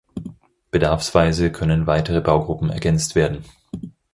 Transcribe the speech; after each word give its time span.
Bedarfsweise 0.71 1.51
können 1.51 1.85
weitere 1.85 2.21
Baugruppen 2.21 2.71
ergänzt 2.71 3.13
werden. 3.13 3.45